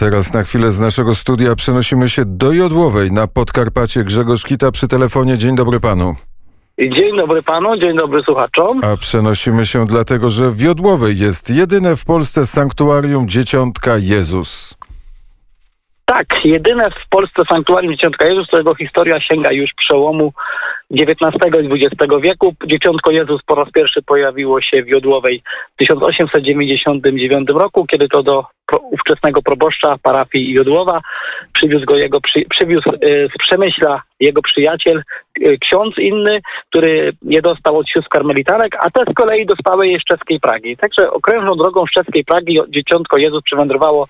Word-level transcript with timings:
teraz 0.00 0.34
na 0.34 0.42
chwilę 0.42 0.72
z 0.72 0.80
naszego 0.80 1.14
studia 1.14 1.54
przenosimy 1.54 2.08
się 2.08 2.22
do 2.26 2.52
Jodłowej 2.52 3.12
na 3.12 3.26
Podkarpacie. 3.26 4.04
Grzegorz 4.04 4.44
Kita 4.44 4.70
przy 4.70 4.88
telefonie. 4.88 5.38
Dzień 5.38 5.56
dobry 5.56 5.80
panu. 5.80 6.14
Dzień 6.78 7.16
dobry 7.16 7.42
panu, 7.42 7.76
dzień 7.76 7.96
dobry 7.96 8.22
słuchaczom. 8.22 8.80
A 8.84 8.96
przenosimy 8.96 9.66
się 9.66 9.86
dlatego, 9.86 10.30
że 10.30 10.50
w 10.50 10.60
Jodłowej 10.60 11.18
jest 11.18 11.50
jedyne 11.50 11.96
w 11.96 12.04
Polsce 12.04 12.46
sanktuarium 12.46 13.28
Dzieciątka 13.28 13.92
Jezus. 13.98 14.78
Tak, 16.04 16.26
jedyne 16.44 16.90
w 16.90 17.08
Polsce 17.10 17.42
sanktuarium 17.48 17.92
Dzieciątka 17.92 18.28
Jezus, 18.28 18.46
którego 18.46 18.74
historia 18.74 19.20
sięga 19.20 19.52
już 19.52 19.70
przełomu 19.76 20.32
XIX 20.90 21.32
i 21.62 21.84
XX 21.84 22.12
wieku. 22.22 22.54
Dzieciątko 22.66 23.10
Jezus 23.10 23.42
po 23.46 23.54
raz 23.54 23.70
pierwszy 23.74 24.02
pojawiło 24.02 24.60
się 24.60 24.82
w 24.82 24.88
Jodłowej 24.88 25.42
w 25.74 25.78
1899 25.78 27.48
roku, 27.48 27.86
kiedy 27.86 28.08
to 28.08 28.22
do 28.22 28.44
ówczesnego 28.78 29.42
proboszcza 29.42 29.96
parafii 30.02 30.52
Jodłowa 30.52 31.00
przywiózł 31.52 31.86
go 31.86 31.96
jego, 31.96 32.20
przy, 32.20 32.44
przywiózł 32.50 32.90
y, 32.90 33.28
z 33.34 33.38
Przemyśla 33.38 34.02
jego 34.20 34.42
przyjaciel, 34.42 35.02
y, 35.42 35.58
ksiądz 35.58 35.98
inny, 35.98 36.40
który 36.68 37.12
je 37.22 37.42
dostał 37.42 37.78
od 37.78 37.88
sióstr 37.88 38.08
karmelitanek, 38.08 38.76
a 38.80 38.90
te 38.90 39.12
z 39.12 39.14
kolei 39.14 39.46
dostały 39.46 39.86
je 39.86 39.98
z 40.00 40.04
czeskiej 40.04 40.40
Pragi. 40.40 40.76
Także 40.76 41.10
okrężną 41.10 41.52
drogą 41.52 41.86
z 41.86 41.90
czeskiej 41.90 42.24
Pragi 42.24 42.58
dzieciątko 42.68 43.16
Jezus 43.18 43.42
przywędrowało 43.42 44.06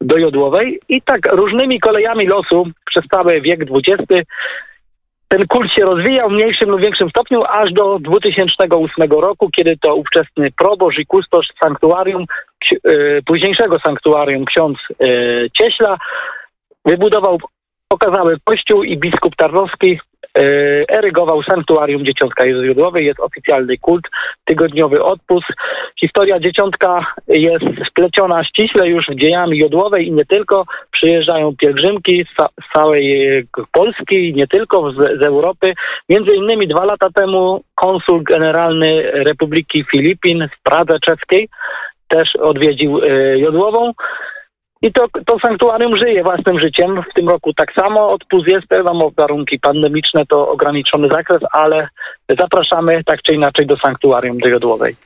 do 0.00 0.18
Jodłowej 0.18 0.80
i 0.88 1.02
tak 1.02 1.20
różnymi 1.32 1.80
kolejami 1.80 2.26
losu 2.26 2.66
przez 2.86 3.04
cały 3.06 3.40
wiek 3.40 3.60
XX 3.60 4.24
ten 5.32 5.46
kult 5.46 5.72
się 5.72 5.84
rozwijał 5.84 6.28
w 6.28 6.32
mniejszym 6.32 6.70
lub 6.70 6.80
większym 6.80 7.10
stopniu 7.10 7.42
aż 7.50 7.72
do 7.72 7.98
2008 7.98 9.10
roku, 9.10 9.50
kiedy 9.56 9.76
to 9.76 9.94
ówczesny 9.94 10.50
proboszcz 10.50 10.98
i 10.98 11.06
kustosz 11.06 11.46
sanktuarium, 11.62 12.24
późniejszego 13.26 13.78
sanktuarium 13.78 14.44
ksiądz 14.44 14.78
Cieśla 15.52 15.96
wybudował 16.84 17.38
okazały 17.90 18.36
kościół 18.44 18.82
i 18.82 18.98
biskup 18.98 19.36
Tarnowski 19.36 20.00
erygował 20.88 21.42
sanktuarium 21.42 22.04
Dzieciątka 22.04 22.46
Jodłowej. 22.46 23.06
Jest 23.06 23.20
oficjalny 23.20 23.78
kult, 23.78 24.04
tygodniowy 24.44 25.02
odpust. 25.02 25.46
Historia 26.00 26.40
Dzieciątka 26.40 27.06
jest 27.28 27.64
spleciona 27.88 28.44
ściśle 28.44 28.88
już 28.88 29.06
w 29.06 29.14
dziejami 29.14 29.58
Jodłowej 29.58 30.06
i 30.06 30.12
nie 30.12 30.24
tylko. 30.24 30.64
Przyjeżdżają 30.90 31.56
pielgrzymki 31.56 32.24
z 32.24 32.72
całej 32.74 33.46
Polski 33.72 34.28
i 34.28 34.34
nie 34.34 34.46
tylko 34.46 34.90
z, 34.90 34.94
z 34.94 35.22
Europy. 35.22 35.72
Między 36.08 36.34
innymi 36.36 36.68
dwa 36.68 36.84
lata 36.84 37.10
temu 37.14 37.64
konsul 37.74 38.22
generalny 38.22 39.02
Republiki 39.12 39.84
Filipin 39.90 40.48
w 40.58 40.62
Pradze 40.62 41.00
Czeskiej 41.00 41.48
też 42.08 42.36
odwiedził 42.36 43.00
Jodłową. 43.36 43.92
I 44.82 44.92
to, 44.92 45.06
to 45.26 45.38
sanktuarium 45.38 45.96
żyje 45.96 46.22
własnym 46.22 46.60
życiem. 46.60 47.02
W 47.10 47.14
tym 47.14 47.28
roku 47.28 47.52
tak 47.54 47.72
samo 47.72 48.10
odpust 48.10 48.46
jest, 48.46 48.64
wiadomo, 48.70 49.10
warunki 49.16 49.58
pandemiczne 49.58 50.26
to 50.26 50.48
ograniczony 50.48 51.08
zakres, 51.08 51.40
ale 51.52 51.88
zapraszamy 52.38 53.04
tak 53.04 53.22
czy 53.22 53.34
inaczej 53.34 53.66
do 53.66 53.76
sanktuarium 53.76 54.38
do 54.38 54.48
Jodłowej. 54.48 54.96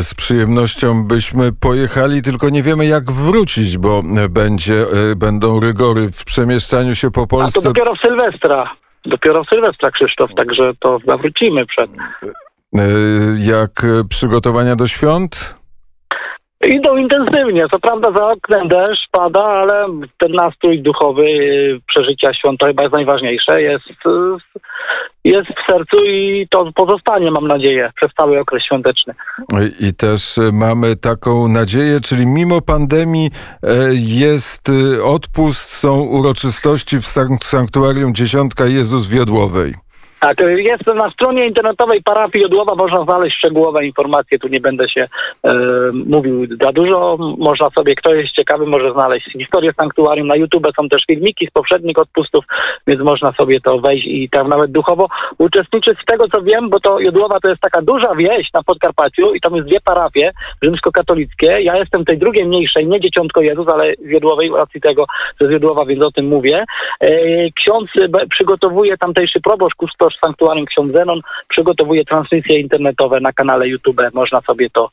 Z 0.00 0.14
przyjemnością 0.14 1.04
byśmy 1.04 1.52
pojechali, 1.52 2.22
tylko 2.22 2.48
nie 2.48 2.62
wiemy 2.62 2.86
jak 2.86 3.10
wrócić, 3.10 3.78
bo 3.78 4.02
będzie, 4.30 4.74
będą 5.16 5.60
rygory 5.60 6.10
w 6.12 6.24
przemieszczaniu 6.24 6.94
się 6.94 7.10
po 7.10 7.26
Polsce. 7.26 7.60
A 7.60 7.62
to 7.62 7.68
dopiero 7.68 7.94
w 7.94 7.98
Sylwestra. 7.98 8.70
Dopiero 9.04 9.44
w 9.44 9.48
Sylwestra, 9.48 9.90
Krzysztof, 9.90 10.30
także 10.36 10.72
to 10.80 10.98
zawrócimy 11.06 11.66
przed. 11.66 11.90
Jak 13.38 13.70
przygotowania 14.08 14.76
do 14.76 14.86
świąt? 14.86 15.63
Idą 16.68 16.96
intensywnie. 16.96 17.68
Co 17.70 17.78
prawda 17.78 18.12
za 18.12 18.26
oknem 18.26 18.68
deszcz 18.68 19.08
pada, 19.10 19.44
ale 19.44 19.86
ten 20.18 20.32
nastrój 20.32 20.82
duchowy 20.82 21.24
przeżycia 21.88 22.34
świąt 22.34 22.60
to 22.60 22.66
chyba 22.66 22.82
jest 22.82 22.94
najważniejsze. 22.94 23.62
Jest, 23.62 23.84
jest 25.24 25.48
w 25.48 25.72
sercu 25.72 26.04
i 26.04 26.46
to 26.50 26.72
pozostanie, 26.74 27.30
mam 27.30 27.48
nadzieję, 27.48 27.90
przez 27.96 28.12
cały 28.16 28.40
okres 28.40 28.62
świąteczny. 28.64 29.14
I 29.80 29.94
też 29.94 30.36
mamy 30.52 30.96
taką 30.96 31.48
nadzieję, 31.48 32.00
czyli 32.00 32.26
mimo 32.26 32.60
pandemii 32.60 33.30
jest 33.94 34.70
odpust, 35.04 35.70
są 35.70 36.00
uroczystości 36.00 36.98
w 36.98 37.06
sanktuarium 37.42 38.14
Dziesiątka 38.14 38.66
Jezus 38.66 39.08
Wiodłowej. 39.08 39.74
Tak, 40.20 40.40
jest 40.56 40.86
na 40.86 41.10
stronie 41.10 41.46
internetowej 41.46 42.02
parafii 42.02 42.42
Jodłowa, 42.42 42.74
można 42.74 43.04
znaleźć 43.04 43.36
szczegółowe 43.36 43.86
informacje, 43.86 44.38
tu 44.38 44.48
nie 44.48 44.60
będę 44.60 44.88
się 44.88 45.08
e, 45.44 45.54
mówił 45.92 46.46
za 46.62 46.72
dużo, 46.72 47.16
można 47.38 47.70
sobie, 47.70 47.94
kto 47.94 48.14
jest 48.14 48.32
ciekawy, 48.32 48.66
może 48.66 48.92
znaleźć 48.92 49.32
historię 49.32 49.72
sanktuarium, 49.72 50.26
na 50.26 50.36
YouTube 50.36 50.66
są 50.76 50.88
też 50.88 51.04
filmiki 51.06 51.46
z 51.46 51.50
poprzednich 51.50 51.98
odpustów, 51.98 52.44
więc 52.86 53.00
można 53.00 53.32
sobie 53.32 53.60
to 53.60 53.78
wejść 53.78 54.06
i 54.06 54.28
tam 54.30 54.48
nawet 54.48 54.72
duchowo 54.72 55.08
uczestniczyć. 55.38 55.98
Z 55.98 56.04
tego, 56.04 56.28
co 56.28 56.42
wiem, 56.42 56.70
bo 56.70 56.80
to 56.80 57.00
Jodłowa 57.00 57.40
to 57.40 57.48
jest 57.48 57.60
taka 57.60 57.82
duża 57.82 58.14
wieś 58.14 58.52
na 58.52 58.62
Podkarpaciu 58.62 59.34
i 59.34 59.40
tam 59.40 59.56
jest 59.56 59.68
dwie 59.68 59.80
parafie 59.80 60.30
rzymskokatolickie, 60.62 61.46
ja 61.46 61.76
jestem 61.76 62.04
tej 62.04 62.18
drugiej 62.18 62.46
mniejszej, 62.46 62.86
nie 62.86 63.00
Dzieciątko 63.00 63.40
Jezus, 63.42 63.68
ale 63.68 63.90
z 63.90 64.08
Jodłowej, 64.08 64.50
racji 64.50 64.80
tego, 64.80 65.06
że 65.40 65.48
z 65.48 65.50
Jodłowa, 65.50 65.84
więc 65.84 66.02
o 66.02 66.12
tym 66.12 66.26
mówię. 66.26 66.56
E, 67.00 67.10
ksiądz 67.50 67.90
przygotowuje 68.30 68.96
tamtejszy 68.96 69.40
proboszcz, 69.40 69.74
Sanktuarium 70.10 70.66
Ksiądz 70.66 70.92
Zenon 70.92 71.20
przygotowuje 71.48 72.04
transmisje 72.04 72.60
internetowe 72.60 73.20
na 73.20 73.32
kanale 73.32 73.68
YouTube. 73.68 74.00
Można 74.14 74.40
sobie 74.40 74.70
to 74.70 74.90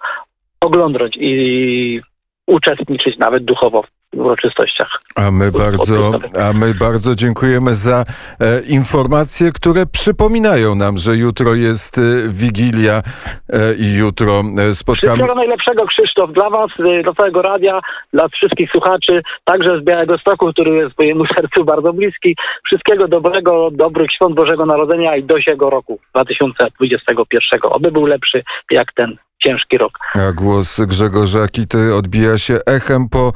oglądać 0.62 1.18
i 1.20 2.02
uczestniczyć 2.48 3.18
nawet 3.18 3.46
duchowo 3.46 3.84
uroczystościach. 4.16 5.00
A 5.16 5.32
my 5.32 5.52
bardzo, 5.52 6.12
a 6.40 6.54
my 6.54 6.74
bardzo 6.74 7.16
dziękujemy 7.16 7.74
za 7.74 8.04
e, 8.40 8.62
informacje, 8.62 9.52
które 9.52 9.86
przypominają 9.86 10.76
nam, 10.76 10.98
że 10.98 11.16
jutro 11.16 11.56
jest 11.56 11.98
e, 11.98 12.02
Wigilia 12.30 13.02
e, 13.50 13.74
i 13.76 13.98
jutro 13.98 14.44
e, 14.58 14.74
spotkamy... 14.76 15.14
Wszystkiego 15.14 15.36
najlepszego 15.36 15.86
Krzysztof 15.86 16.34
dla 16.34 16.50
was, 16.50 16.72
e, 16.80 17.04
dla 17.04 17.14
całego 17.14 17.42
radia, 17.42 17.80
dla 18.14 18.28
wszystkich 18.28 18.72
słuchaczy, 18.72 19.22
także 19.44 19.80
z 19.80 19.84
Białego 19.84 20.18
Stoku, 20.18 20.54
który 20.54 20.72
jest 20.72 20.98
mojemu 21.00 21.26
sercu 21.36 21.66
bardzo 21.66 21.94
bliski. 21.94 22.36
Wszystkiego 22.66 23.08
dobrego, 23.08 23.70
dobrych 23.72 24.12
świąt 24.12 24.36
Bożego 24.36 24.66
Narodzenia 24.66 25.16
i 25.16 25.24
do 25.24 25.42
siego 25.42 25.70
roku 25.70 26.00
2021. 26.14 27.60
Oby 27.64 27.92
był 27.92 28.06
lepszy 28.06 28.44
jak 28.72 28.94
ten 28.94 29.18
ciężki 29.44 29.78
rok. 29.78 29.92
A 30.14 30.32
głos 30.32 30.80
Grzegorza 30.80 31.48
Kity 31.48 31.96
odbija 31.96 32.38
się 32.38 32.60
echem 32.66 33.10
po 33.10 33.34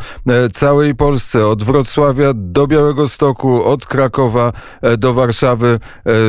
całej 0.54 0.96
Polsce, 0.96 1.48
od 1.48 1.64
Wrocławia 1.64 2.32
do 2.36 2.68
Białego 2.68 3.08
Stoku, 3.08 3.64
od 3.64 3.86
Krakowa 3.86 4.52
do 4.98 5.14
Warszawy. 5.14 5.80